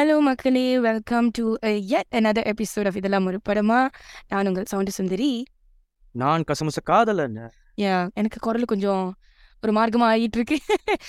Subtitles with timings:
[0.00, 0.80] Hello மக்களே.
[0.80, 3.88] Welcome to yet another episode of இதெல்லாம் ஒரு படமா?
[4.28, 5.46] நான் உங்கள் சவுண்டு சுந்தரி.
[6.12, 7.50] நான் கசமுச காதலன்.
[7.76, 9.14] யா எனக்கு குரல் கொஞ்சம்
[9.62, 10.58] ஒரு மார்க்கமா ஆகிட்டு இருக்கு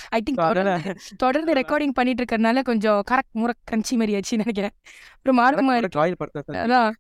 [0.08, 0.96] ஐ திங்க்.
[1.18, 4.72] தொடர்ந்து ரெக்கார்டிங் பண்ணிட்டு இருக்கறனால கொஞ்சம் கரெக்ட் முறை கஞ்சி மாதிரி ஆச்சுன்னு நினைக்கிறேன்.
[5.26, 6.96] ஒரு மார்க்கமா இருக்கு.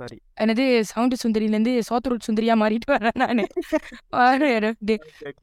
[0.00, 0.16] Sorry.
[0.42, 3.42] எனது சவுண்டு சுந்தரியிலேருந்து சோத்துருட் சுந்தரியா மாறிட்டு வரேன் நான்.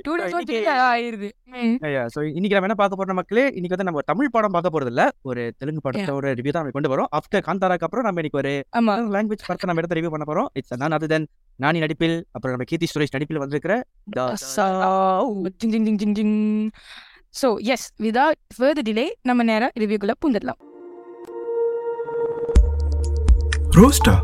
[0.05, 0.13] டூ
[0.89, 1.29] ஆயிருது.
[2.13, 3.45] ஸோ இன்னைக்கு நம்ம என்ன பார்க்க போறோம் மக்களே?
[3.57, 5.05] இன்னைக்கு வந்து நம்ம தமிழ் படம் பார்க்க போறது இல்ல.
[5.29, 7.09] ஒரு தெலுங்கு படத்தோட ரிவ்யூ தான் நம்ம கொண்டு வரோம்.
[7.19, 8.95] ஆஃப்டர் காந்தாராக்கு அப்புறம் நம்ம இன்னைக்கு ஒரு ஆமா.
[9.17, 10.49] லாங்குவேஜ் படத்தை நம்ம எடுத்து ரிவ்யூ பண்ண போறோம்.
[10.59, 11.27] இட்ஸ் நான் அது தென்
[11.59, 13.75] நானி நடிப்பில் அப்புறம் நம்ம கீர்த்தி சுரேஷ் நடிப்பில் வந்திருக்கிற
[17.39, 20.59] so yes without further delay நம்ம நேரம் ரிவ்யூக்குள்ள பூந்துடலாம்.
[23.77, 24.15] ரோஸ்டா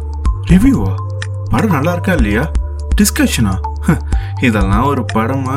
[0.52, 0.92] ரிவ்யூவா
[1.52, 2.44] படம் நல்லா இருக்கா இல்லையா
[3.00, 3.54] டிஸ்கஷனா
[4.48, 5.56] இதெல்லாம் ஒரு படமா?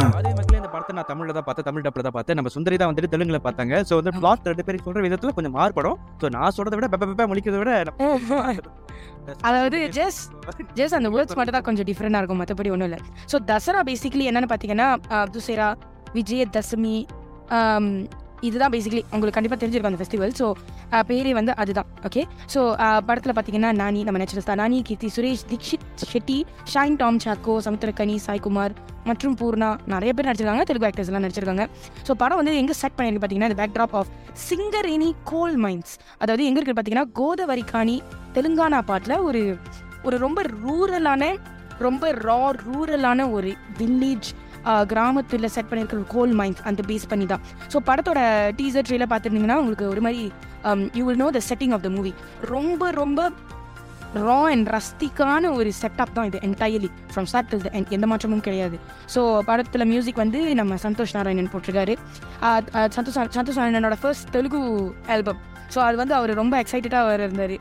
[0.73, 1.67] படத்தை நான் தமிழ்ல தான் பார்த்தேன்.
[1.69, 2.37] தமிழ் டப்ல தான் பார்த்தேன்.
[2.39, 3.75] நம்ம சுந்தரி தான் வந்துட்டு தெலுங்குல பார்த்தாங்க.
[3.89, 5.97] ஸோ வந்து பிளாட் ரெண்டு பேரும் சொல்ற விதத்துல கொஞ்சம் மாறுபடும்.
[6.21, 7.73] ஸோ நான் சொல்றதை விட பெப்ப பெப்ப முழிக்கிறத விட
[9.49, 10.21] அதாவது just
[10.79, 12.41] ஜஸ்ட் அந்த வேர்ட்ஸ் மட்டும் தான் கொஞ்சம் டிஃப்ரெண்டாக இருக்கும்.
[12.43, 13.01] மற்றபடி ஒன்றும் இல்லை.
[13.31, 14.89] ஸோ தசரா பேசிக்கலி என்னன்னு பார்த்தீங்கன்னா
[15.35, 15.69] துசேரா
[16.17, 16.97] விஜய தசமி
[17.59, 17.91] ஆம்,
[18.47, 20.47] இதுதான் பேசிக்கலி உங்களுக்கு கண்டிப்பாக தெரிஞ்சிருக்கும் அந்த ஃபெஸ்டிவல் ஸோ
[21.09, 21.89] பேரே வந்து அதுதான்.
[22.09, 22.23] ஓகே
[22.55, 22.61] ஸோ
[23.09, 26.39] படத்தில் பார்த்தீங்கன்னா நானி நம்ம நேச்சுரல்ஸ் தான் நானி கீர்த்தி சுரேஷ் தீக்ஷித் ஷெட்டி
[26.75, 28.75] ஷைன் டாம் சாக்கோ சமுத்திரக்கனி சாய்குமார்
[29.09, 30.65] மற்றும் பூர்ணா நிறைய பேர் நடிச்சிருக்காங்க.
[30.69, 31.65] தெலுங்கு ஆக்டர்ஸ்லாம் நடிச்சிருக்காங்க.
[32.07, 34.11] ஸோ படம் வந்து எங்கே செட் பண்ணியிருக்கு பார்த்தீங்கன்னா இந்த backdrop of
[34.49, 37.97] Singareni coal mines அதாவது எங்கே இருக்குது பார்த்தீங்கன்னா கோதவரிகாணி
[38.37, 39.43] தெலுங்கானா பாட்டில் ஒரு
[40.09, 41.31] ஒரு ரொம்ப ரூரலான
[41.87, 44.29] ரொம்ப ரா ரூரலான ஒரு வில்லேஜ்
[44.93, 47.43] கிராமத்தில் செட் பண்ணியிருக்கிற கோல் மைன்ஸ் அந்த பேஸ் பண்ணி தான்
[47.73, 48.21] ஸோ படத்தோட
[48.61, 50.23] டீசர் ட்ரெயில பார்த்துருந்தீங்கன்னா உங்களுக்கு ஒரு மாதிரி
[50.99, 52.13] you will know the setting of the movie
[52.55, 53.31] ரொம்ப ரொம்ப
[54.27, 58.77] ரா அண்ட் ரஸ்திக்கான ஒரு செட்டப் தான் இது entirely from start to end எந்த மாற்றமும் கிடையாது.
[59.15, 61.95] ஸோ படத்தில் மியூசிக் வந்து நம்ம சந்தோஷ் நாராயணன் போட்டிருக்காரு.
[62.97, 64.63] சந்தோஷ் சந்தோஷ் நாராயணனோட ஃபர்ஸ்ட் தெலுங்கு
[65.17, 65.41] ஆல்பம்
[65.75, 67.57] ஸோ அது வந்து அவர் ரொம்ப எக்ஸைட்டடாக அவர் இருந்தார்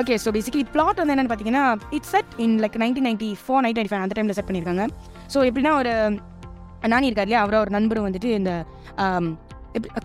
[0.00, 1.64] ஓகே ஸோ பேசிக்கலி பிளாட் வந்து என்னென்னு பார்த்தீங்கன்னா
[1.96, 4.86] it's set in like nineteen ninety four ninety five அந்த டைமில் செட் பண்ணியிருக்காங்க
[5.34, 5.92] ஸோ எப்படின்னா ஒரு
[6.92, 7.42] நானி இருக்கார் இல்லையா?
[7.44, 8.52] அவரோட ஒரு நண்பரும் வந்துட்டு இந்த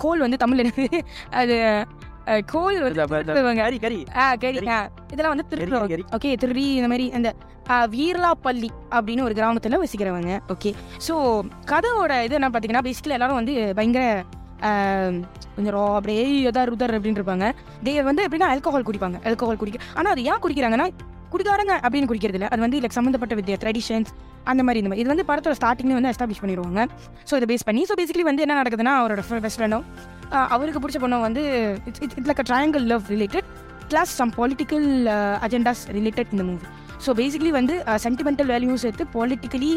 [0.04, 0.86] கோல் வந்து தமிழ் என்னது?
[1.42, 1.56] அது
[2.52, 2.78] கோல்.
[3.62, 4.78] கரி கரி ஆ கரி ஆ
[5.14, 7.30] இதெல்லாம் வந்து திருடுறோம் கரி ஓகே திருடி இந்த மாதிரி அந்த
[7.96, 10.32] வீரலாப்பள்ளி அப்படின்னு ஒரு கிராமத்தில் வசிக்கிறவங்க.
[10.54, 10.72] ஓகே.
[11.08, 11.14] ஸோ
[11.72, 14.06] கதையோட இது என்ன பார்த்தீங்கன்னா பேசிக்கலி எல்லாரும் வந்து பயங்கர
[15.56, 17.48] கொஞ்சம் ரா அப்படியே எதார் உதர் அப்படின்னு இருப்பாங்க.
[17.86, 19.18] தே வந்து எப்படின்னா ஆல்கஹால் குடிப்பாங்க.
[19.30, 20.88] ஆல்கஹால் குடிக்க ஆனால் அது ஏன் குடிக்கிறாங்கன்னா
[21.34, 24.12] குடிக்காரங்க அப்படின்னு குடிக்கிறது இல்லை அது வந்து லைக் சம்மந்தப்பட்ட வித் ட்ரெடிஷன்ஸ்
[24.52, 25.04] அந்த மாதிரி இந்த மாதிரி.
[25.04, 26.82] இது வந்து படத்தோட ஸ்டார்டிங்லேயே வந்து எஸ்டாப்ளிஷ் பண்ணிடுவாங்க.
[27.30, 29.86] ஸோ இதை பேஸ் பண்ணி ஸோ பேசிக்கலி வந்து என்ன நடக்குதுன்னா அவரோட பெஸ்ட் ஃப்ரெண்டும்
[30.56, 31.42] அவருக்கு பிடிச்ச பொண்ணும் வந்து
[31.90, 33.48] it's it's it's like a triangle love related
[33.92, 34.88] plus some political
[35.48, 36.68] agendas related இந்த மூவி
[37.06, 37.74] ஸோ பேசிக்கலி வந்து
[38.06, 39.72] சென்டிமெண்டல் வேல்யூஸ் எடுத்து பொலிட்டிக்கலி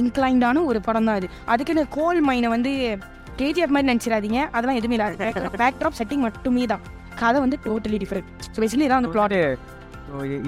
[0.00, 1.28] இன்க்ளைண்டான ஒரு படம் தான் அது.
[1.52, 2.72] அதுக்குன்னு கோல் மைனை வந்து
[3.40, 4.40] கேஜிஎஃப் மாதிரி நினச்சிடாதீங்க.
[4.56, 5.30] அதெல்லாம் எதுவுமே இல்லை
[5.62, 6.82] பேக் ட்ராப் செட்டிங் மட்டுமே தான்.
[7.20, 9.36] கதை வந்து டோட்டலி டிஃப்ரெண்ட் ஸோ பேசிக்கலி இதான் வந்து பிளாட்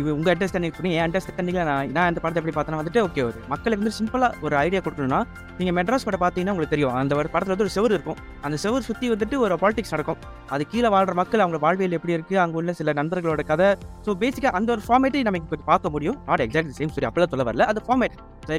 [0.01, 3.39] இவ உங்க அண்டர்ஸ்டாண்டிங் பண்ணி என் அண்டர்ஸ்டாண்டிங்ல நான் நான் அந்த படத்தை எப்படி பார்த்தேன்னா வந்துட்டு ஓகே ஒரு
[3.53, 5.21] மக்களுக்கு வந்து சிம்பிளா ஒரு ஐடியா கொடுக்கணும்னா
[5.59, 6.95] நீங்க மெட்ராஸ் படம் பார்த்தீங்கன்னா உங்களுக்கு தெரியும்.
[7.01, 8.19] அந்த ஒரு படத்துல வந்து ஒரு செவர் இருக்கும்.
[8.47, 10.21] அந்த செவர் சுத்தி வந்துட்டு ஒரு பாலிடிக்ஸ் நடக்கும்.
[10.55, 13.69] அது கீழே வாழ்ற மக்கள் அவங்க வாழ்வியல் எப்படி இருக்கு அங்க உள்ள சில நண்பர்களோட கதை.
[14.07, 16.19] ஸோ பேசிக்கா அந்த ஒரு ஃபார்மேட்டை நமக்கு இப்போ பார்க்க முடியும்.
[16.29, 17.67] நாட் எக்ஸாக்ட் சேம் ஸ்டோரி அப்பெல்லாம் சொல்ல வரல.
[17.73, 18.17] அந்த ஃபார்மேட்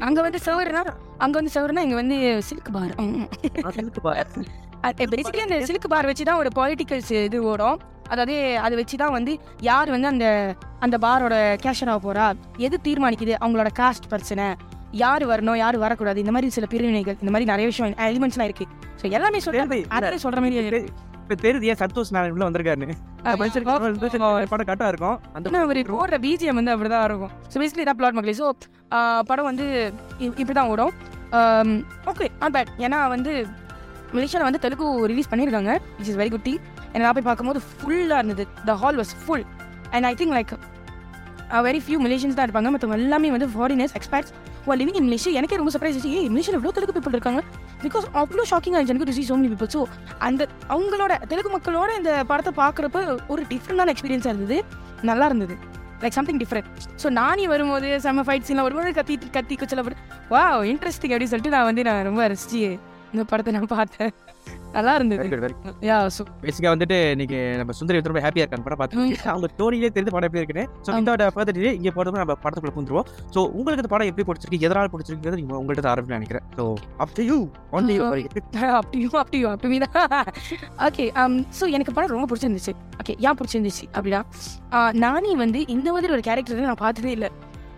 [0.08, 0.82] அங்கே வந்து செவருனா
[1.26, 2.94] அங்கே வந்து செவருனா இங்கே வந்து சில்க் பார்
[5.12, 7.78] பேசிக்கலி அந்த சில்க் பார் வச்சு தான் ஒரு பொலிட்டிக்கல்ஸ் இது ஓடும்.
[8.12, 8.36] அதாவது
[8.66, 9.32] அதை வச்சு தான் வந்து
[9.70, 10.26] யார் வந்து அந்த
[10.86, 12.26] அந்த பாரோட கேஷர் ஆக போறா?
[12.66, 13.34] எது தீர்மானிக்குது?
[13.42, 14.46] அவங்களோட காஸ்ட் பிரச்சனை.
[15.02, 15.58] யார் வரணும்?
[15.62, 16.22] யார் வரக்கூடாது?
[16.24, 18.66] இந்த மாதிரி சில பிரிவினைகள் இந்த மாதிரி நிறைய விஷயம் எலிமெண்ட்ஸ்லாம் இருக்கு.
[19.00, 19.64] ஸோ எல்லாமே சொல்ற
[19.98, 20.80] அதே சொல்ற மாதிரி.
[21.22, 22.94] இப்போ தெரியுது ஏன் சந்தோஷ் உள்ள வந்திருக்காருன்னு.
[24.52, 25.16] படம் கரெக்டாக இருக்கும்.
[25.36, 27.32] அந்த ஒரு போடுற பிஜிஎம் வந்து அப்படிதான் இருக்கும்.
[27.52, 28.36] ஸோ பேசிக்கலி இதான் பிளாட் மக்களே.
[28.40, 28.46] ஸோ
[29.30, 29.66] படம் வந்து
[30.42, 30.94] இப்படி தான் ஓடும்.
[32.10, 33.32] ஓகே நாட் பேட் ஏன்னா வந்து
[34.16, 36.60] மலேசியாவில் வந்து தெலுங்கு ரிலீஸ் பண்ணியிருக்காங்க which is very good thing
[36.92, 38.44] என்ன நான் போய் பார்க்கும்போது ஃபுல்லாக இருந்தது.
[38.68, 39.46] The hall was full
[39.94, 40.52] and I think like
[41.66, 42.70] very few Malaysians தான் இருப்பாங்க.
[42.74, 44.32] மற்றவங்க எல்லாமே வந்து foreigners experts
[44.68, 47.40] or living in Malaysia எனக்கே ரொம்ப சர்ப்ரைஸ் ஆச்சு ஏ மலேசியாவில் எவ்வளோ தெலுங்கு பீப்பிள் இருக்காங்க.
[47.84, 48.94] பிகாஸ் அவ்வளோ ஷாக்கிங் இருந்துச்சு.
[48.94, 49.82] எனக்கு to see so many people so
[50.26, 50.42] அந்த
[50.74, 53.00] அவங்களோட தெலுங்கு மக்களோட இந்த படத்தை பார்க்குறப்ப
[53.34, 54.58] ஒரு டிஃப்ரெண்டான எக்ஸ்பீரியன்ஸாக இருந்தது.
[55.10, 55.56] நல்லா இருந்தது.
[56.02, 56.68] Like something different
[57.02, 59.84] so Nani வரும்போது செம்ம ஃபைட் சீன்லாம் வரும்போது கத்தி கத்தி குச்சல
[60.34, 60.42] வா
[60.72, 62.60] இன்ட்ரெஸ்டிங் அப்படின்னு சொல்லிட்டு நான் வந்து நான் ரொம்ப ரசிச்சு
[63.12, 64.12] இந்த படத்தை நான் பார்த்தேன்.
[64.76, 65.48] நல்லா இருந்தது.
[65.88, 69.06] யா ஸோ பேசிக்கா வந்துட்டு இன்னைக்கு நம்ம சுந்தரி ரொம்ப ஹாப்பியா இருக்காங்க படம் பார்த்து.
[69.32, 70.90] அவங்க ஸ்டோரியிலே தெரிஞ்சு படம் எப்படி இருக்குன்னு ஸோ.
[71.02, 75.40] இதோட ஃபர்தர் இங்கே போகிறது நம்ம படத்துக்குள்ள பூந்துருவோம் ஸோ உங்களுக்கு இந்த படம் எப்படி பிடிச்சிருக்கு எதனால் பிடிச்சிருக்கிறது
[75.40, 76.46] நீங்க உங்கள்கிட்ட ஆரம்பிச்சு நினைக்கிறேன்.
[76.58, 76.64] So
[77.04, 77.38] up to you
[77.78, 78.04] one you
[78.80, 80.30] அப்படியும் அப்படியும் அப்படி தான்.
[80.88, 81.06] ஓகே
[81.60, 82.74] ஸோ எனக்கு படம் ரொம்ப பிடிச்சிருந்துச்சு.
[83.02, 84.22] ஓகே ஏன் பிடிச்சிருந்துச்சு அப்படின்னா
[85.04, 87.30] நானி வந்து இந்த மாதிரி ஒரு கேரக்டர் நான் பார்த்ததே இல்லை.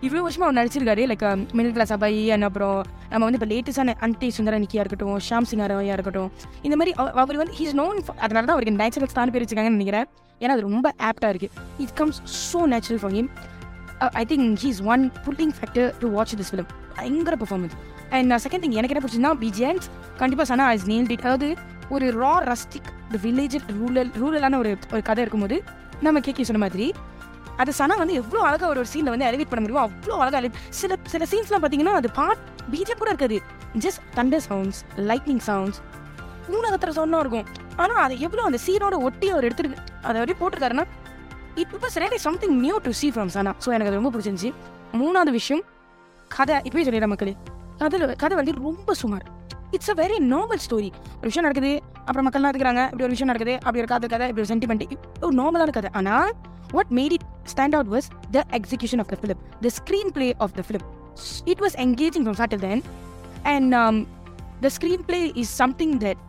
[0.05, 1.03] இவ்வளோ வருஷமாக அவர் நடிச்சிருக்காரு.
[1.11, 1.25] Like
[1.57, 2.77] middle class a boy and அப்புறம்
[3.11, 5.63] நம்ம வந்து இப்போ லேட்டஸ்டான அன்டி சுந்தரனிக்கியாக இருக்கட்டும் ஷாம் சிங்
[5.95, 6.29] இருக்கட்டும்.
[6.67, 6.93] இந்த மாதிரி
[7.23, 10.07] அவர் வந்து ஹீஸ் நோன் அதனால தான் அவருக்கு நேச்சுரல் ஸ்தான் பேர் வச்சிருக்காங்கன்னு நினைக்கிறேன்.
[10.41, 11.53] ஏன்னா அது ரொம்ப ஆப்டாக இருக்குது
[11.85, 12.19] it comes
[12.51, 13.29] so natural for him
[14.21, 17.75] I think he's one pulling factor to watch this film பயங்கர பர்ஃபார்மன்ஸ்
[18.17, 19.87] அண்ட் செகண்ட் திங் எனக்கு என்ன பிடிச்சதுன்னா பிஜிஎன்ஸ்
[20.21, 21.49] கண்டிப்பாக சனா இஸ் நேல்ட் இட் அதாவது
[21.95, 22.89] ஒரு ரா ரஸ்டிக்
[23.23, 25.57] வில்லேஜ் ரூரல் ரூரலான ஒரு ஒரு கதை இருக்கும்போது
[26.05, 26.87] நம்ம கேக்கி சொன்ன மாதிரி
[27.61, 30.49] அது சனா வந்து எவ்வளோ அழகாக ஒரு ஒரு சீனில் வந்து எலிவேட் பண்ண முடியுமோ அவ்வளோ அழகாக
[30.79, 32.41] சில சில சீன்ஸ்லாம் பார்த்தீங்கன்னா அது பாட்
[32.71, 33.37] பிஜே கூட இருக்காது.
[33.83, 34.79] Just thunder sounds
[35.09, 35.79] lightning sounds
[36.53, 37.47] மூணகத்துற சவுண்டாக இருக்கும்.
[37.81, 40.85] ஆனால் அதை எவ்வளோ அந்த சீனோட ஒட்டி அவர் எடுத்துருக்கு அதை அப்படியே போட்டிருக்காருன்னா
[41.61, 43.51] it was really something new to see from Sana.
[43.63, 44.51] So எனக்கு அது ரொம்ப பிடிச்சிருந்துச்சி.
[45.01, 45.63] மூணாவது விஷயம்
[46.37, 46.57] கதை.
[46.67, 47.33] இப்போயே சொல்லிடுறேன் மக்களே.
[47.81, 49.25] கதை கதை வந்து ரொம்ப சுமார்.
[49.75, 51.71] It's a very normal story ஒரு விஷயம் நடக்குது
[52.05, 54.85] அப்புறம் மக்கள்லாம் இருக்கிறாங்க இப்படி ஒரு விஷயம் நடக்குது அப்படி ஒரு காதல் கதை இப்படி ஒரு சென்டிமெண்ட்
[55.21, 56.31] ஒரு நார்மலான கதை ஆனால்
[56.71, 60.55] what made it stand out was the execution of the film the screen play of
[60.59, 60.85] the film
[61.45, 62.83] it was engaging from start till then
[63.43, 63.73] and
[64.61, 66.21] the screen play is something that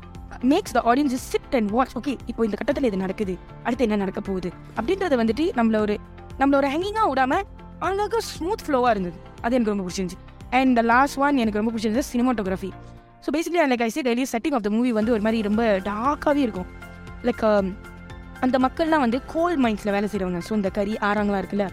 [0.53, 4.21] makes the audience sit and watch okay இப்போ இந்த கட்டத்தில் இது நடக்குது அடுத்து என்ன நடக்க
[4.21, 5.97] போகுது அப்படின்றத வந்துட்டு நம்மள ஒரு
[6.39, 7.41] நம்மள ஒரு ஹேங்கிங்காக விடாம
[7.79, 9.17] அழகாக ஸ்மூத் ஃப்ளோவாக இருந்தது.
[9.41, 10.19] அது எனக்கு ரொம்ப பிடிச்சிருந்துச்சு.
[10.51, 12.71] அண்ட் த லாஸ்ட் ஒன் எனக்கு ரொம்ப பிடிச்சிருந்தது cinematography
[13.25, 16.43] so basically like I say daily setting of the movie வந்து ஒரு மாதிரி ரொம்ப டார்க்காகவே
[16.47, 16.69] இருக்கும்.
[17.29, 17.67] லைக் um,
[18.45, 21.67] அந்த மக்கள்லாம் வந்து கோல் மைண்ட்ஸில் வேலை செய்கிறவங்க ஸோ இந்த கறி ஆறாங்களா இருக்குல்ல.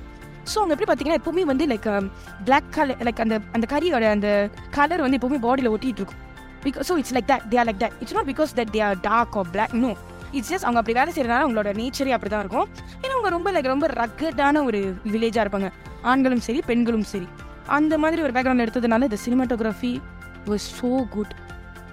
[0.51, 1.87] ஸோ அவங்க எப்படி பார்த்தீங்கன்னா எப்பவுமே வந்து லைக்
[2.47, 4.29] பிளாக் கலர் லைக் அந்த அந்த கறியோட அந்த
[4.77, 6.21] கலர் வந்து எப்பவுமே பாடியில் ஒட்டிகிட்டு இருக்கும்.
[6.65, 8.99] Because so it's like that they are like that it's not because that they are
[9.09, 9.91] dark or black no
[10.37, 12.67] it's just அவங்க அப்படி வேலை செய்கிறனால அவங்களோட நேச்சரே அப்படி தான் இருக்கும்.
[13.03, 14.81] ஏன்னா அவங்க ரொம்ப லைக் ரொம்ப ரக்கட்டான ஒரு
[15.13, 15.69] வில்லேஜாக இருப்பாங்க.
[16.11, 17.27] ஆண்களும் சரி பெண்களும் சரி.
[17.77, 19.93] அந்த மாதிரி ஒரு பேக்ரவுண்ட் எடுத்ததுனால இந்த cinematography
[20.51, 21.33] was so good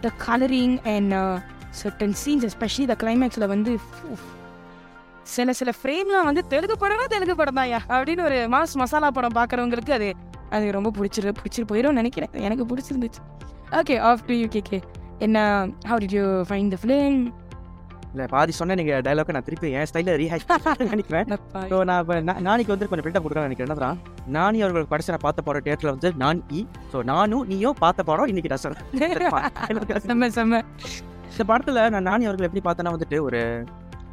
[0.00, 1.14] the colouring and
[1.82, 3.79] certain scenes especially the கிளைமேக்ஸில் வந்து
[5.23, 9.91] சில சில ஃப்ரேம்லாம் வந்து தெலுங்கு படம்னா தெலுங்கு படம் தான்யா அப்படின்னு ஒரு மாஸ் மசாலா படம் பார்க்குறவங்களுக்கு
[9.91, 10.14] அது
[10.50, 12.31] அது ரொம்ப பிடிச்சிரு பிடிச்சிரு போயிடும் நினைக்கிறேன்.
[12.32, 13.23] எனக்கு பிடிச்சிருந்துச்சு.
[13.70, 14.81] Okay up to you K
[15.19, 15.38] என்ன
[15.88, 17.32] how did you find the film
[18.17, 20.45] இல்லை பாதி சொன்ன நீங்கள் டைலாக் நான் திருப்பி என் ஸ்டைலில் ரீஹேஷ்
[20.93, 21.27] நினைக்கிறேன்.
[21.71, 22.15] ஸோ நான் இப்போ
[22.47, 23.69] நாளைக்கு வந்து கொஞ்சம் பில்டப் கொடுக்குறேன் நினைக்கிறேன்.
[23.69, 23.99] என்னதான்
[24.37, 26.61] நானி அவர்கள் கடைசி நான் பார்த்த படம் தேட்டரில் வந்து நான் இ
[26.93, 28.77] ஸோ நானும் நீயும் பார்த்த படம் இன்னைக்கு ரசம்
[30.07, 30.63] செம்ம செம்ம.
[31.33, 33.41] இந்த படத்தில் நான் நானி அவர்கள் எப்படி பார்த்தேன்னா வந்துட்டு ஒரு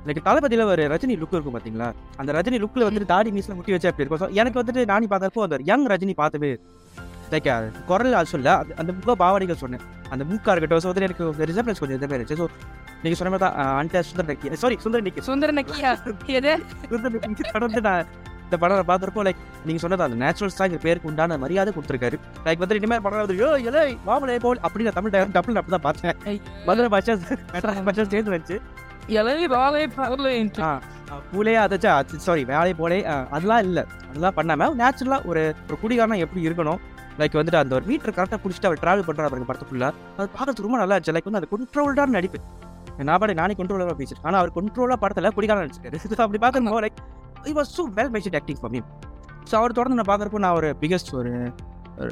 [0.06, 1.88] எனக்கு தளபதியில் ஒரு ரஜினி லுக் இருக்கும் பார்த்தீங்களா
[2.22, 4.22] அந்த ரஜினி லுக்கில் வந்துட்டு தாடி மீசில் முட்டி வச்சு அப்படி இருக்கும்?
[4.24, 6.52] ஸோ எனக்கு வந்துட்டு நானி பார்த்தப்போ அந்த யங் ரஜினி பார்த்தவே
[7.33, 7.50] லைக்
[7.89, 9.83] குரல் அது சொல்ல அந்த முக பாவனைகள் சொன்னேன்.
[10.13, 12.39] அந்த மூக்கா இருக்கட்டும் வந்து எனக்கு ரிசப்ளன்ஸ் கொஞ்சம் இந்த மாதிரி இருந்துச்சு.
[12.41, 12.47] ஸோ
[13.03, 14.50] நீங்கள் சொன்ன மாதிரி தான் அன்ட சுந்தர் நக்கி.
[14.63, 15.24] சாரி சுந்தர் நிக்கி.
[15.30, 15.91] சுந்தர நக்கியா
[16.39, 16.53] எது?
[16.91, 18.06] சுந்தர் நிக்கி தொடர்ந்து நான்
[18.45, 22.18] இந்த படம் பார்க்குறப்போ லைக் நீங்கள் சொன்னது அந்த நேச்சுரல் ஸ்டாக் பேருக்கு உண்டான மரியாதை கொடுத்துருக்காரு.
[22.45, 25.75] லைக் வந்து இனிமேல் படம் வந்து யோ இலை மாமலை போல் அப்படி நான் தமிழ் டயர் டப்பில் அப்படி
[25.75, 26.39] தான் பார்த்தேன்
[26.69, 27.15] மதுரை பாஷா
[27.88, 28.59] பாஷா சேர்ந்து
[29.19, 30.69] எலவி ராவே பரலேன்ட்டு ஆ
[31.31, 31.94] பூலே அதாச்சா
[32.25, 33.00] சாரி வேலையை போலே
[33.35, 33.83] அதெல்லாம் இல்லை.
[34.09, 36.80] அதெல்லாம் பண்ணாமல் நேச்சுரலாக ஒரு ஒரு குடிகாரனா எப்படி இருக்கணும்?
[37.19, 39.88] லைக் வந்துட்டு அந்த ஒரு மீட்டர் கரெக்டாக பிடிச்சிட்டு அவர் ட்ராவல் பண்ணுறாரு பாருங்க படத்துக்குள்ள.
[40.18, 41.15] அது பார்க்கறதுக்கு ரொம்ப நல்லா இருந்துச்சு.
[41.15, 42.39] லைக் வந்து அது கண்ட்ரோல்டான நடிப்பு.
[43.00, 46.00] நான் பாடி நானே கண்ட்ரோலாக பேசிட்டு ஆனால் அவர் கண்ட்ரோலாக படத்தில் குடிகாரன் நடிச்சிருக்காரு.
[46.25, 47.00] அப்படி பார்க்கணும் like
[47.44, 48.88] it was so well meshed acting for him
[49.51, 51.31] so அவர் தொடர்ந்து நான் பார்க்குறப்போ நான் ஒரு பிகஸ்ட் ஒரு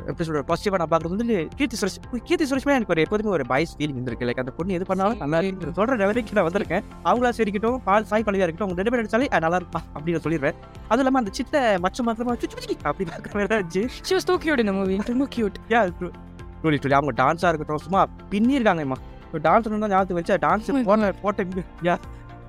[0.01, 1.95] எப்படி சொல்ற பாசிட்டிவாக நான் பார்க்குறது வந்து கீர்த்தி சுரேஷ்
[2.25, 5.37] கீர்த்தி சுரேஷ்மே எனக்கு ஒரு எப்போதுமே ஒரு பாய்ஸ் ஃபீலிங் இருந்திருக்கு லைக் அந்த பொண்ணு எது பண்ணாலும் நல்லா
[5.41, 5.73] இருக்கு.
[5.77, 6.83] சொல்கிற லெவலுக்கு நான் வந்திருக்கேன்.
[7.05, 10.57] அவங்களா சரிக்கட்டும் பால் சாய் பள்ளியாக இருக்கட்டும் அவங்க ரெண்டு பேர் நடிச்சாலே "அஹ், நல்லா இருப்பா அப்படின்னு சொல்லிடுவேன்.
[10.85, 11.55] அதுவும் இல்லாமல் அந்த சித்த
[11.85, 13.83] மச்ச மாத்திரமா சுச்சி அப்படி பார்க்குற மாதிரி தான் இருந்துச்சு.
[14.01, 15.81] ஷி வாஸ் டூ கியூட் இந்த மூவி ரொம்ப கியூட் யா
[16.61, 18.01] ட்ரூலி ட்ரூலி அவங்க டான்ஸாக இருக்கட்டும் சும்மா
[18.31, 21.43] பின்னிருக்காங்கம்மா இப்போ டான்ஸ் தான் ஞாபகத்துக்கு வச்சு டான்ஸ் போன போட்ட
[21.85, 21.95] யா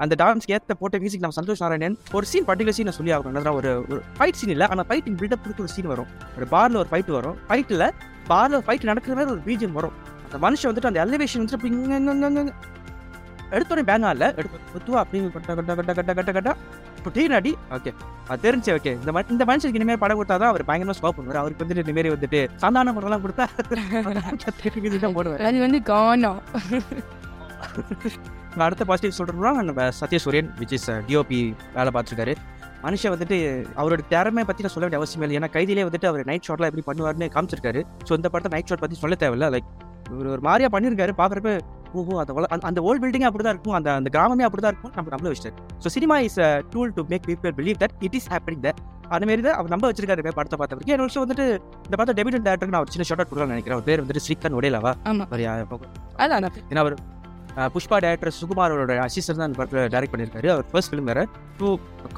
[0.02, 3.58] அந்த டான்ஸ்க்கு ஏற்ற போட்ட மியூசிக் நம்ம சந்தோஷ் நாராயணன் ஒரு சீன் பர்டிகுலர் சீன் சொல்லி ஆகணும்.
[3.60, 6.08] ஒரு ஒரு ஃபைட் சீன் இல்லை ஆனால் ஃபைட்டிங் பில்டப் கொடுத்து ஒரு சீன் வரும்.
[6.36, 7.36] ஒரு பார்ல ஒரு ஃபைட் வரும்.
[7.48, 7.86] ஃபைட்டில்
[8.30, 9.94] பார்ல ஃபைட் நடக்கிற மாதிரி ஒரு பீஜன் வரும்.
[10.26, 12.52] அந்த மனுஷன் வந்துட்டு அந்த எலிவேஷன் வந்துட்டு
[13.56, 16.50] எடுத்தோடனே பேங்கா இல்லை எடுத்து பொத்துவா அப்படி கட்ட கட்ட கட்ட கட்ட கட்ட கட்ட.
[16.98, 17.90] இப்போ டீ நடி ஓகே
[18.30, 21.40] அது தெரிஞ்சு ஓகே இந்த இந்த மனுஷனுக்கு இனிமேல் படம் கொடுத்தா தான் அவர் பயங்கரமாக ஸ்கோப் பண்ணுவார்.
[21.42, 23.46] அவருக்கு வந்துட்டு மாதிரி வந்துட்டு சந்தான படம்லாம் கொடுத்தா
[25.06, 26.32] தான் போடுவேன் அது வந்து கானா.
[28.56, 32.34] நான் அடுத்த பாசிட்டிவ் சொல்கிறோம்னா நம்ம சத்யசூரியன் விச் இஸ் டிஓபி வேலை பார்த்துருக்காரு.
[32.82, 33.36] மனுஷன் வந்துட்டு
[33.76, 35.36] அவரோட திறமை பற்றி நான் சொல்ல வேண்டிய அவசியம் இல்லை.
[35.38, 37.82] ஏன்னா கைதிலே வந்துட்டு அவர் நைட் ஷாட்லாம் எப்படி பண்ணுவார்னு காமிச்சிருக்காரு.
[38.08, 39.52] ஸோ இந்த படத்தை நைட் ஷாட் பற்றி சொல்ல தேவையில்ல.
[39.52, 41.12] லைக் ஒரு ஒரு மாதிரியா பண்ணியிருக்காரு.
[41.18, 41.60] பார்க்குறப்ப
[41.92, 43.74] ஓஹோ அந்த அந்த- ஓல்ட் பில்டிங்கே அப்படி தான் இருக்கும்.
[43.74, 47.04] அந்த அந்த கிராமமே அப்படி தான் இருக்கும் நம்ம நம்ப வச்சிட்டாரு so cinema is a tool to
[47.08, 50.76] make people believe that it is happening that அந்த தான் அவர் நம்ப வச்சிருக்காரு படத்தை பார்த்த
[50.76, 51.08] வரைக்கும்.
[51.08, 51.46] ஆல்சோ வந்துட்டு
[51.84, 53.78] இந்த படத்தை டெபியூட் டேரக்டருக்கு நான் ஒரு சின்ன ஷார்ட் கொடுக்கலாம்னு நினைக்கிறேன்.
[53.78, 54.92] அவர் பேர் வந்துட்டு ஸ்ரீகாந்த் ஒடேலாவா?
[55.04, 55.24] ஆமா.
[55.26, 55.66] அவர் யா-
[56.16, 56.48] அதான்.
[56.70, 56.94] ஏன்னா அவர்
[57.74, 60.48] புஷ்பா டேரக்டர் சுகுமாரோட அசிஸ்டன்ட் தான் அந்த படத்தில் டேரக்ட் பண்ணியிருக்காரு.
[60.54, 61.22] அவர் ஃபர்ஸ்ட் ஃபிலிம் வேறு.
[61.60, 61.68] டூ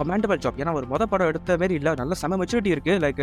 [0.00, 1.93] கமாண்டபிள் ஜாப் ஏன்னா ஒரு மொத படம் எடுத்த மாரி இல்லை.
[2.03, 3.23] நல்ல செம மெச்சூரிட்டி இருக்குது லைக்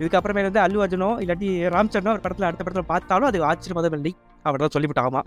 [0.00, 4.12] இதுக்கப்புறமே வந்து அல்லு அர்ஜுனோ இல்லாட்டி ராம் ஒரு படத்தில் அடுத்த படத்தில் பார்த்தாலும் அது ஆச்சரியமாக தான் இல்லை.
[4.48, 5.20] அவர் தான் சொல்லிவிட்டாமா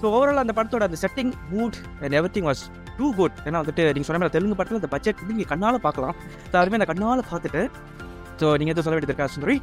[0.00, 2.62] ஸோ ஓவரால் அந்த படத்தோட அந்த setting mood and everything was
[2.98, 6.16] too good ஏன்னா வந்துட்டு நீங்கள் சொன்ன மாதிரி தெலுங்கு படத்தில் அந்த பட்ஜெட் வந்து நீங்கள் கண்ணால் பார்க்கலாம்.
[6.48, 7.62] எல்லாருமே அந்த கண்ணால் பார்த்துட்டு.
[8.40, 9.56] ஸோ நீங்கள் எதுவும் சொல்ல வேண்டியது இருக்கா சுந்தரி?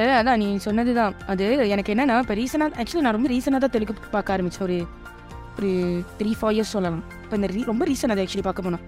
[0.00, 3.74] ஏ, அதான் நீ சொன்னது தான் அது எனக்கு என்னன்னா இப்போ ரீசனாக ஆக்சுவலி நான் ரொம்ப ரீசனாக தான்
[3.76, 4.66] தெலுங்கு பார்க்க ஆரம்பிச்சேன்.
[4.66, 4.76] ஒரு
[5.58, 5.70] ஒரு
[6.18, 7.02] த்ரீ ஃபோர் இயர்ஸ் சொல்லலாம்.
[7.22, 8.84] இப்போ இந்த ரீ ரொம்ப ரீசன் அதை ஆக்சுவலி பார்க்க போனோம்.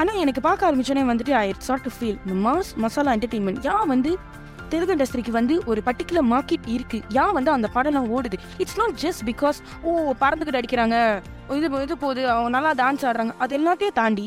[0.00, 4.12] ஆனால் எனக்கு பார்க்க ஆரம்பிச்சோன்னே வந்துட்டு ஐ சாட் டு ஃபீல் இந்த மாஸ் மசாலா என்டர்டெயின்மெண்ட் யா வந்து
[4.72, 6.98] தெலுங்கு இண்டஸ்ட்ரிக்கு வந்து ஒரு பர்டிகுலர் மார்க்கெட் இருக்கு.
[7.16, 8.38] யா வந்து அந்த படம்லாம் ஓடுது.
[8.62, 9.90] It's not just because oh
[10.22, 10.96] பறந்துக்கிட்டு அடிக்கிறாங்க.
[11.58, 12.22] இது இது போகுது.
[12.34, 13.34] அவங்க நல்லா டான்ஸ் ஆடுறாங்க.
[13.44, 14.26] அது எல்லாத்தையும் தாண்டி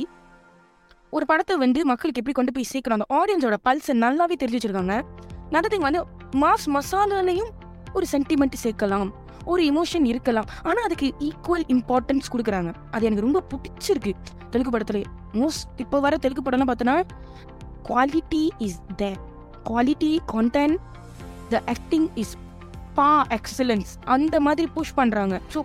[1.17, 2.99] ஒரு படத்தை வந்து மக்களுக்கு எப்படி கொண்டு போய் சேர்க்கணும்?
[2.99, 4.95] அந்த ஆடியன்ஸோட பல்ஸை நல்லாவே தெரிஞ்சு வச்சிருக்காங்க.
[5.51, 6.01] another வந்து
[6.43, 7.51] மாஸ் மசாலாலையும்
[7.97, 9.09] ஒரு சென்டிமெண்ட் சேர்க்கலாம்.
[9.51, 10.49] ஒரு இமோஷன் இருக்கலாம்.
[10.67, 12.71] ஆனால் அதுக்கு ஈக்குவல் இம்பார்ட்டன்ஸ் கொடுக்குறாங்க.
[12.95, 14.13] அது எனக்கு ரொம்ப பிடிச்சிருக்கு.
[14.51, 14.99] தெலுங்கு படத்துல
[15.39, 16.97] மோஸ்ட் இப்போ வர தெலுங்கு படம்லாம் பார்த்தோன்னா
[17.89, 19.05] quality is the
[19.69, 20.77] quality content
[21.53, 22.33] the acting is
[22.99, 25.59] par excellence அந்த மாதிரி புஷ் பண்ணுறாங்க so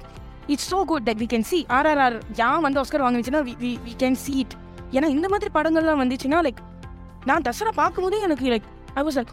[0.52, 4.18] it's so good that we can see RRR யான் வந்து Oscar வாங்கிச்சுன்னா we we can
[4.24, 4.54] see it
[4.96, 6.60] ஏன்னா இந்த மாதிரி படங்கள்லாம் வந்துச்சுன்னா லைக்
[7.30, 8.68] நான் தசரா பார்க்கும்போதே எனக்கு like
[9.00, 9.32] I was like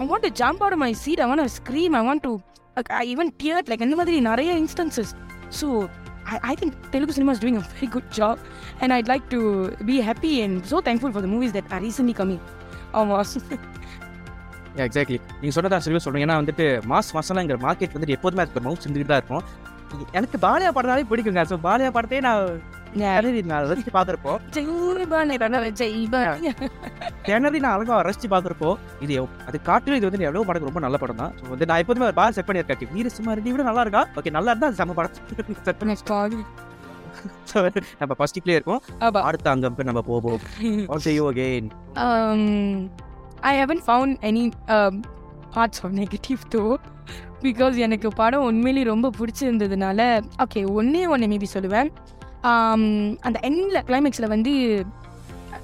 [0.00, 2.32] I want to jump out my seat I want scream I want to
[3.00, 5.12] I even tear like இந்த மாதிரி நிறைய instances
[5.60, 5.66] so
[6.50, 8.40] I think Telugu cinemas doing a very good job
[8.82, 9.40] and I'd like to
[9.90, 12.42] be happy and so thankful for the movies that are recently coming
[13.00, 13.24] ஆமாம்
[14.84, 19.12] exactly நீங்கள் சொன்னதா சரியாக சொல்கிறேன் ஏன்னா வந்துட்டு மாஸ் மசாலாங்கிற மார்க்கெட் வந்துட்டு எப்போதுமே அதுக்கு மவுஸ் செஞ்சுக்கிட்டு
[19.12, 19.44] தான் இருக்கும்.
[20.18, 21.42] எனக்கு பாலியா படம்னாலே பிடிக்குங்க.
[21.50, 22.46] ஸோ பாலியா படத்தையே நான்
[22.94, 24.32] திணறி நான் ரசித்து பார்க்குறப்போ
[27.26, 28.70] திணறி நான் அழகாக ரசித்து பார்க்குறப்போ
[29.04, 29.14] இது
[29.48, 31.32] அது காட்டிலும் இது வந்து எவ்வளோ படம் ரொம்ப நல்ல படம் தான்.
[31.52, 32.92] வந்து நான் எப்போதுமே பார் செட் பண்ணியிருக்கேன்.
[32.96, 34.02] வீரசிம்மா ரெட்டி விட நல்லா இருக்கா?
[34.18, 35.64] ஓகே நல்லா இருந்தால் செம்ம படம்.
[35.68, 35.96] செட் பண்ணி
[37.50, 37.60] So,
[38.00, 38.82] நம்ம ஃபர்ஸ்ட்லேயே இருக்கும்
[39.28, 40.44] அடுத்த அங்கம் நம்ம போவோம்.
[40.92, 41.02] All
[43.50, 44.44] I haven't found any
[44.74, 44.94] um,
[45.54, 46.74] parts of negative though.
[47.44, 50.00] Because எனக்கு படம் உண்மையிலேயே ரொம்ப பிடிச்சிருந்ததுனால
[50.44, 51.90] ஓகே ஒன்றே ஒன்று மேபி சொல்லுவேன்.
[53.26, 54.52] அந்த எண்டில் கிளைமேக்ஸில் வந்து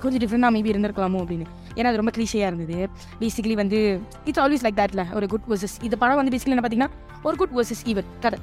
[0.02, 1.46] கொஞ்சம் டிஃப்ரெண்டாக மேபி இருந்திருக்கலாமோ அப்படின்னு.
[1.78, 2.76] ஏன்னா அது ரொம்ப க்ளீஷியாக இருந்தது.
[3.20, 3.78] பேசிக்கலி வந்து
[4.28, 6.92] இட்ஸ் ஆல்வேஸ் லைக் தட்ல ஒரு குட் வர்சஸ் இந்த படம் வந்து பேசிக்கலி என்ன பார்த்தீங்கன்னா
[7.28, 8.38] ஒரு குட் வர்சஸ் ஈவன் கதை.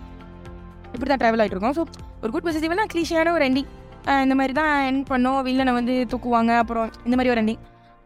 [0.94, 1.76] இப்படி தான் ட்ராவல் ஆகிட்டு இருக்கோம்.
[1.78, 1.84] ஸோ
[2.24, 3.70] ஒரு குட் வர்சஸ் ஈவன் க்ளீஷியான ஒரு எண்டிங்
[4.26, 5.40] இந்த மாதிரி தான் என் பண்ணோம்.
[5.48, 6.52] வில்லனை வந்து தூக்குவாங்க.
[6.64, 7.62] அப்புறம் இந்த மாதிரி ஒரு எண்டிங்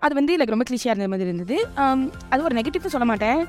[0.05, 1.55] அது வந்து எனக்கு ரொம்ப கிளிஷியாக இருந்த மாதிரி இருந்தது.
[2.31, 3.39] அது ஒரு நெகட்டிவ்னு சொல்ல மாட்டேன்.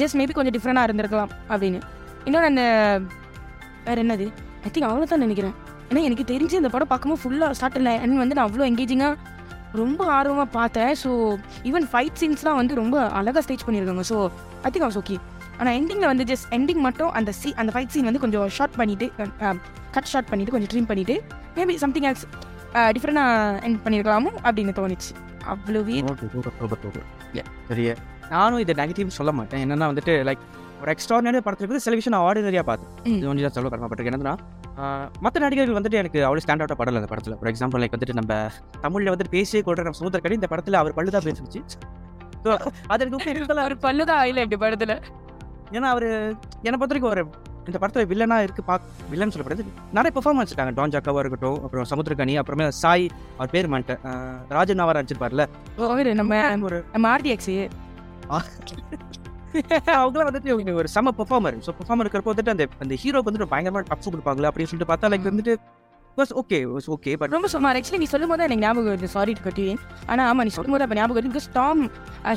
[0.00, 1.80] ஜஸ்ட் மேபி கொஞ்சம் டிஃப்ரெண்டாக இருந்திருக்கலாம் அப்படின்னு.
[2.26, 2.64] இன்னொன்று அந்த
[3.88, 4.28] வேறு என்னது?
[4.66, 5.56] ஐ திங்க் அவ்வளோ தான் நினைக்கிறேன்.
[5.90, 9.14] ஏன்னா எனக்கு தெரிஞ்சு இந்த படம் பார்க்கும்போது ஃபுல்லாக ஸ்டார்ட் இல்லை அண்ட் வந்து நான் அவ்வளோ எங்கேஜிங்காக
[9.80, 10.92] ரொம்ப ஆர்வமாக பார்த்தேன்.
[11.02, 11.10] ஸோ
[11.70, 14.04] ஈவன் ஃபைட் சீன்ஸ்லாம் வந்து ரொம்ப அழகாக ஸ்டேஜ் பண்ணியிருக்காங்க.
[14.10, 14.16] So
[14.66, 15.16] I think was okay
[15.60, 19.06] ஆனால் எண்டிங்கில் வந்து ஜஸ்ட் எண்டிங் மட்டும் அந்த சீ அந்த ஃபைட் சீன் வந்து கொஞ்சம் ஷார்ட் பண்ணிவிட்டு
[19.96, 21.16] கட் ஷார்ட் பண்ணிவிட்டு கொஞ்சம் ட்ரீம் பண்ணிவிட்டு
[21.56, 22.24] மேபி சம்திங் எல்ஸ்
[22.96, 25.12] டிஃப்ரெண்டாக எண்ட் பண்ணியிருக்கலாமோ அப்படின்னு தோணுச்சு.
[25.52, 25.96] அவ்வளோவே
[27.70, 27.94] சரியா
[28.34, 29.62] நானும் இதை நெகட்டிவ் சொல்ல மாட்டேன்.
[29.64, 30.42] என்னன்னா வந்துட்டு லைக்
[30.82, 32.90] ஒரு எக்ஸ்ட்ரானரி படத்துல இருந்து சில விஷயம் நான் ஆர்டினரியாக பார்த்தேன்.
[33.18, 34.36] இது ஒன்று தான் சொல்ல கடமைப்பட்டிருக்கேன் என்னன்னா
[35.20, 37.36] மற்ற நடிகர்கள் வந்துட்டு எனக்கு அவ்வளோ ஸ்டாண்ட் அவுட்டாக படல அந்த படத்தில்.
[37.38, 38.32] ஃபார் எக்ஸாம்பிள் லைக் வந்துட்டு நம்ம
[38.80, 41.60] தமிழில் வந்துட்டு பேசியே கொடுற நம்ம சமுத்திரக்கடி இந்த படத்தில் அவர் பல்லு தான் பேசிச்சு
[42.44, 42.50] ஸோ
[42.88, 44.94] அது எனக்கு ரொம்ப இருந்தல ஒரு பல்லுதான் ஆயில இப்படி படத்துல.
[45.72, 46.08] ஏன்னா அவர்
[46.62, 47.22] என்னை பொறுத்த வரைக்கும் ஒரு
[47.66, 52.36] இந்த படத்தில் வில்லனா இருக்கு பாக் வில்லன் சொல்லப்படுது நிறைய பெர்ஃபார்மன்ஸ் இருக்காங்க டான் ஜாக்காவா இருக்கட்டும் அப்புறம் சமுத்திரக்கனி
[52.36, 53.04] அப்புறமே சாய்
[53.36, 54.00] அவர் பேர் மாட்டேன்
[54.48, 55.44] ராஜன் நாவார் நடிச்சிருப்பார்ல
[55.88, 57.52] ஒரு நம்ம ஒரு நம்ம ஆர்டிஎக்ஸ்
[59.98, 63.82] அவங்களாம் வந்துட்டு இவங்க ஒரு செம பெர்ஃபார்மர் ஸோ பெர்ஃபார்மர் இருக்கிறப்போ வந்துட்டு அந்த அந்த ஹீரோக்கு வந்துட்டு பயங்கரமா
[63.88, 65.54] டப்ஸ் கொடுப்பாங்களா அப்படின்னு சொல்லிட்டு பார்த்தா லைக் வந்துட்டு
[66.16, 69.08] was okay was okay but ரொம்ப சுமார் ஆக்சுவலி நீ சொல்லும் போது எனக்கு ஞாபகம் வருது.
[69.12, 69.66] சாரி டு கட்டி
[70.08, 71.32] ஆனா ஆமா நீ சொல்லும் போது அப்போ ஞாபகம் வருது.
[71.32, 71.82] பிகாஸ் டாம்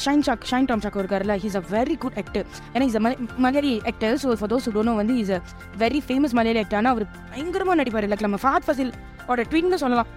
[0.06, 3.04] ஷைன் சாக் ஷைன் டாம் சாக் இருக்காருல்ல he's a very good actor ஏன்னா is a
[3.40, 5.40] Malayali actor so for those dunno வந்து is a
[5.80, 8.10] very famous Malayali actor ஆனால் அவர் பயங்கரமா நடிப்பார்.
[8.12, 10.08] லைக் நம்ம ஃபாத் ஃபசில் அவரோட ட்வின்னு சொல்லலாம்.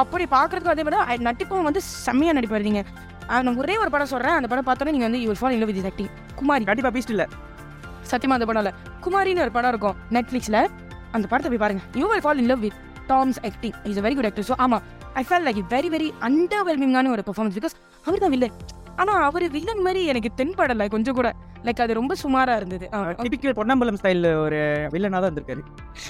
[0.00, 2.82] அப்படி பார்க்கறதுக்கு அதே விட அஹ், நட்டிப்பும் வந்து செம்மையா நடிப்பார் நீங்க.
[2.82, 3.13] அஹ்,
[3.46, 4.36] நான் ஒரே ஒரு படம் சொல்றேன்.
[4.38, 6.64] அந்த படம் பார்த்தோன்னே நீங்க வந்து you fall in with acting Kumari.
[6.70, 7.26] கண்டிப்பா பீஸ்ட் இல்ல.
[8.10, 8.72] சத்தியமா அந்த படம் இல்ல
[9.04, 10.58] குமாரின்னு ஒரு படம் இருக்கும் நெட்ஃபிளிக்ஸ்ல
[11.16, 11.82] அந்த படத்தை போய் பாருங்க.
[12.00, 12.78] You will fall in love with
[13.10, 14.78] Tom's acting is very good actor so ஆமா
[15.20, 17.74] I fell like very very அண்டர்வெல்மிங்கான ஒரு பெர்ஃபார்மன்ஸ் பிகாஸ்
[18.06, 18.54] அவர் தான் வில்லன்
[19.00, 21.28] ஆனா அவர் வில்லன் மாதிரி எனக்கு தென்படலை கொஞ்சம் கூட.
[21.66, 22.86] லைக் அது ரொம்ப சுமாரா இருந்தது.
[23.24, 24.58] டிபிக்கல் பொன்னம்பலம் ஸ்டைல் ஒரு
[24.94, 25.62] வில்லனா தான் இருந்திருக்காரு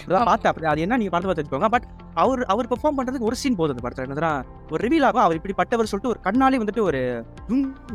[0.06, 1.86] அதான் பார்த்தேன் அப்படி அது என்ன நீங்க பார்த்து பார்த்துக்கோங்க பட்
[2.22, 4.06] அவர் அவர் பெர்ஃபார்ம் பண்றதுக்கு ஒரு சீன் போதும் அந்த படத்துல.
[4.06, 4.32] என்னதுன்னா
[4.72, 7.02] ஒரு ரிவீல் ஆகும் அவர் இப்படி பட்டவர் சொல்லிட்டு ஒரு கண்ணாலே வந்துட்டு ஒரு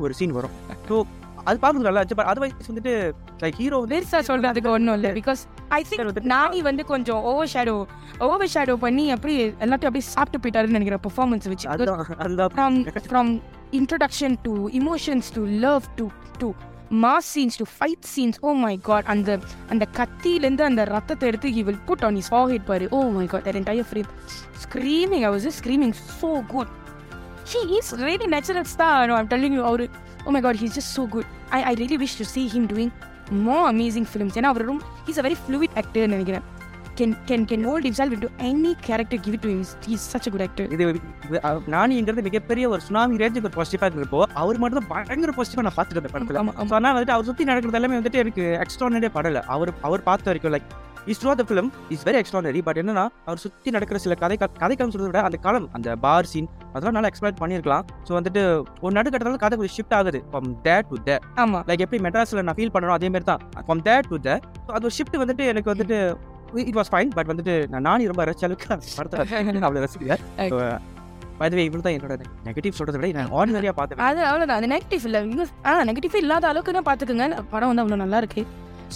[0.06, 0.56] ஒரு சீன் வரும்.
[0.90, 0.98] ஸோ
[1.50, 2.20] அது பார்க்கறது நல்லா இருந்துச்சு.
[2.20, 2.94] பட் அதர்வைஸ் வந்துட்டு
[3.44, 5.12] லைக் ஹீரோ பெருசா சொல்றதுக்கு ஒன்றும் இல்லை.
[5.20, 5.42] பிகாஸ்
[5.78, 7.76] ஐ திங்க் நானி வந்து கொஞ்சம் ஓவர் ஷேடோ
[8.32, 11.70] ஓவர் ஷேடோ பண்ணி அப்படி எல்லாத்தையும் அப்படியே சாப்பிட்டு போயிட்டாருன்னு நினைக்கிறேன் பெர்ஃபார்மன்ஸ் வச்சு.
[11.76, 13.32] அதுதான் அதுதான்
[13.74, 16.56] from from introduction to emotions to love to to
[16.92, 21.64] mass scenes to fight scenes oh my god அந்த அந்த கத்தியிலேருந்து அந்த ரத்தத்தை எடுத்து he
[21.64, 24.08] will put on his forehead பாரு oh my god that entire frame
[24.64, 26.68] screaming I was just screaming so good
[27.46, 29.90] he is really natural star no I'm telling you அவரு
[30.26, 32.92] oh my god he's just so good I I really wish to see him doing
[33.32, 36.58] more amazing films ஏன்னா அவர் ரொம்ப he's a very fluid actor நினைக்கிறேன்
[37.00, 39.62] can can can mold himself into any character give it to him.
[39.88, 40.66] He's such a good actor.
[40.76, 40.86] இது
[41.76, 46.00] நானிங்கிறது மிகப்பெரிய ஒரு tsunami ரேஞ்சுக்கு ஒரு பாசிட்டிவா இருந்தப்போ அவர் மட்டும் தான் பயங்கர பாசிட்டிவா நான் பார்த்துட்டு
[46.00, 46.44] இருந்தேன் படத்துல.
[46.78, 49.42] ஆனால் வந்துட்டு அவர் சுற்றி நடக்கிறது எல்லாமே வந்துட்டு எனக்கு எக்ஸ்ட்ரானரியே படல.
[49.56, 50.70] அவர் அவர் பார்த்த வரைக்கும் like
[51.12, 54.92] is through the film is very extraordinary but என்னன்னா அவர் சுற்றி நடக்கிற சில கதை கதைக்களம்
[54.94, 57.86] சொல்றதை விட அந்த காலம் அந்த பார் சீன் அதெல்லாம் நல்லா எக்ஸ்பிளைன் பண்ணியிருக்கலாம்.
[58.08, 58.42] ஸோ வந்துட்டு
[58.86, 60.20] ஒரு நடுக்கட்டத்தில் கதை கொஞ்சம் ஷிஃப்ட் ஆகுது.
[60.32, 61.62] ஃப்ரம் தேட் டு தே ஆமா.
[61.70, 63.44] லைக் எப்படி மெட்ராஸில் நான் ஃபீல் பண்ணணும் அதே மாதிரி தான்.
[63.68, 64.36] ஃப்ரம் தேட் டு தே
[64.76, 66.00] அது ஒரு ஷிஃப்ட் வந்துட்டு எனக்கு வந்துட்டு
[66.70, 69.20] இட் வாஸ் ஃபைன் பட் வந்துட்டு நான் நானி ரொம்ப ரசிச்ச அளவுக்கு அந்த படத்தை
[69.68, 70.24] அவ்வளோ ரசிக்கிறேன்
[71.42, 72.14] பதவி இவ்வளோ தான் என்னோட
[72.48, 75.20] நெகட்டிவ் சொல்றதை விட நான் ஆர்டினரியாக பார்த்தேன் அது அவ்வளோதான் அது நெகட்டிவ் இல்லை.
[75.70, 77.28] ஆ நெகட்டிவ் இல்லாத அளவுக்கு தான் பார்த்துக்குங்க.
[77.54, 78.42] படம் வந்து அவ்வளோ நல்லா இருக்கு.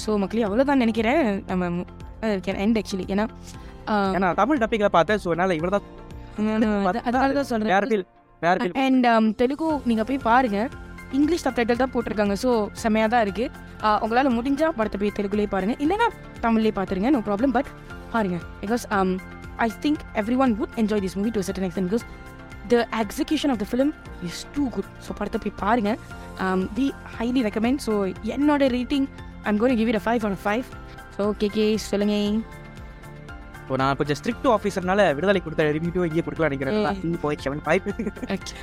[0.01, 1.21] ஸோ மக்களே அவ்வளோதான் நினைக்கிறேன்.
[1.51, 1.69] நம்ம
[2.65, 3.25] எண்ட் ஆக்சுவலி ஏன்னா
[4.17, 5.21] ஏன்னா தமிழ் டப்பிங்கில் பார்த்தேன்.
[5.23, 5.87] ஸோ என்னால் இவ்வளோ தான்
[6.89, 8.05] அது- அதனால தான் சொல்கிறேன்
[8.85, 9.07] அண்ட்
[9.41, 10.59] தெலுங்கு நீங்கள் போய் பாருங்க.
[11.17, 12.35] இங்கிலீஷ் சப்டைட்டில் தான் போட்டிருக்காங்க.
[12.43, 12.49] ஸோ
[12.83, 13.49] செம்மையாக தான் இருக்குது
[14.03, 16.07] உங்களால் முடிஞ்சால் படத்தை போய் தெலுங்குலேயே பாருங்கள் இல்லைன்னா
[16.45, 17.69] தமிழ்லேயே பார்த்துருங்க நோ ப்ராப்ளம் பட்
[18.13, 18.37] பாருங்க.
[18.63, 18.85] Because
[19.65, 20.03] I think
[20.45, 22.05] everyone would enjoy this movie to certain extent because
[22.71, 23.91] the execution of the film
[24.29, 25.91] is too good so படத்தை போய் பாருங்க.
[26.77, 27.93] வி ஹைலி ரெக்கமெண்ட் ஸோ
[28.35, 29.07] என்னோட rating
[29.49, 30.67] I'm gonna give it a five on five
[31.17, 32.17] so K K சொல்லுங்க.
[33.63, 36.77] இப்போ நான் கொஞ்சம் strict ஆஃபீஸர்னால விடுதலை கொடுத்த ரிவ்யூ இங்கே கொடுக்கலாம் நினைக்கிறேன்.
[36.87, 36.97] ம்.
[37.07, 37.85] இங்கே போய் செவன் ஃபைவ்.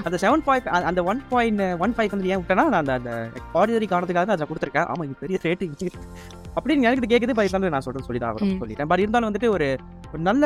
[0.07, 3.13] அந்த செவன் ஃபைவ் அந்த ஒன் பாயிண்ட் ஒன் ஃபைவ் வந்து ஏன் விட்டேன்னா நான் அந்த
[3.61, 4.87] ஆர்டினரி காரணத்துக்காக அதை கொடுத்துருக்கேன்.
[4.93, 5.75] ஆமாம் இது பெரிய ரேட்டிங்
[6.57, 8.61] அப்படின்னு எனக்கு கேட்குது பட் இருந்தாலும் நான் சொல்றது சொல்லி தான்.
[8.63, 8.91] சொல்லிட்டேன்.
[8.93, 9.69] பட் இருந்தாலும் வந்துட்டு ஒரு
[10.13, 10.45] ஒரு நல்ல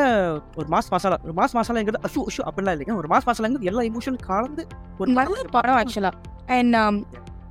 [0.60, 2.96] ஒரு மாஸ் மசாலா ஒரு மாஸ் மசாலாங்கிறது அஷு அஷு அப்படிலாம் இல்லைங்க.
[3.02, 4.64] ஒரு மாஸ் மசாலாங்கிறது எல்லா இமோஷன் கலந்து
[5.02, 6.14] ஒரு நல்ல படம் ஆக்சுவலாக
[6.58, 6.76] அண்ட்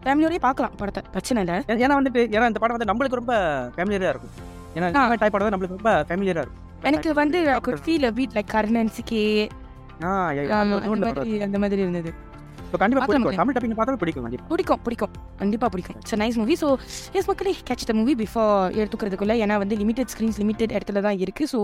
[0.06, 1.04] ஃபேமிலியோடய பார்க்கலாம் படத்தை.
[1.14, 1.58] பிரச்சனை இல்லை.
[1.86, 3.36] ஏன்னா வந்துட்டு ஏன்னா இந்த படம் வந்து நம்மளுக்கு ரொம்ப
[3.78, 4.36] ஃபேமிலியராக இருக்கும்.
[4.76, 4.90] ஏன்னா
[5.22, 6.60] டைப் படம் வந்து நம்மளுக்கு ரொம்ப ஃபேமிலியராக இருக்கும்.
[6.90, 8.52] எனக்கு வந்து I could feel a bit like
[10.38, 11.46] yeah, yeah.
[11.48, 12.12] அந்த மாதிரி இருந்தது.
[12.82, 13.36] கண்டிப்பா பிடிக்கும்.
[13.40, 14.46] தமிழ் டப்பிங் பார்த்தாலும் பிடிக்கும் கண்டிப்பா.
[14.52, 15.12] பிடிக்கும் பிடிக்கும்.
[15.74, 15.98] பிடிக்கும்.
[16.02, 16.70] It's nice movie so
[17.20, 19.34] yes மக்களே கேட்ச் த மூவி பிஃபோர் எடுத்துக்கிறதுக்குள்ள.
[19.44, 21.60] ஏன்னா வந்து லிமிடெட் ஸ்க்ரீன்ஸ் லிமிடெட் இடத்துல தான் இருக்குது ஸோ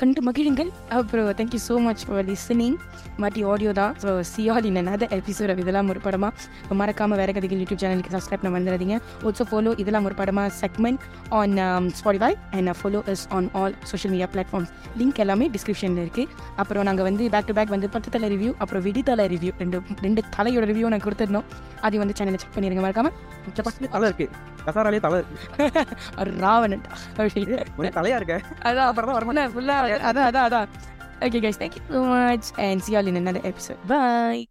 [0.00, 0.68] கண்டு மகிழுங்கள்.
[0.96, 2.76] அப்புறம் thank you so much for listening
[3.22, 3.92] மாட்டி ஆடியோ தான்.
[4.02, 8.52] So see all in another episode இதெல்லாம் ஒரு படமாக மறக்காமல் வேற கதைகள் யூடியூப் சேனலுக்கு சப்ஸ்கிரைப் பண்ண
[8.56, 8.96] வந்துடாதீங்க
[9.28, 11.00] ஆல்சோ ஃபாலோ இதெல்லாம் ஒரு படமாக segment
[11.38, 11.56] on
[12.00, 16.28] Spotify and follow us on all social media platforms link எல்லாமே டிஸ்கிரிப்ஷனில் இருக்குது
[16.64, 19.80] அப்புறம் நாங்கள் வந்து பேக் டு பேக் வந்து பத்து தலை ரிவ்யூ அப்புறம் விடி தலை ரிவ்யூ ரெண்டு
[20.06, 21.48] ரெண்டு தலையோட ரிவ்யூ நான் கொடுத்துருந்தோம்.
[21.88, 23.10] அது வந்து சேனலை செக் பண்ணிடுங்க மறக்காம.
[23.58, 24.28] பக்கத்துல தலை இருக்கு.
[24.66, 25.18] கசாராலே தலை
[26.42, 26.82] ராவணன்.
[27.78, 28.34] ஒரே தலையா இருக்க?
[28.68, 28.88] அதான்.
[28.90, 30.68] அப்புறம் தான் வரமாட்டேன் ஃபுல்லாக அதான் அதான் அதான்
[31.20, 33.80] okay guys thank you so much and see all in another episode.
[33.88, 34.48] Bye.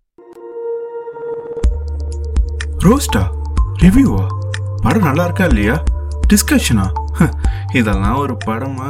[2.81, 3.21] ரோஸ்டா
[3.81, 4.25] ரிவ்யூவா
[4.83, 5.83] படம் நல்லா இருக்கா இல்லையா?
[6.33, 6.85] டிஸ்கஷனா
[7.73, 8.89] இதெல்லாம் ஒரு படமா?